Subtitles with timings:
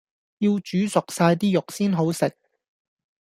[0.39, 2.33] 要煮熟晒啲肉先好食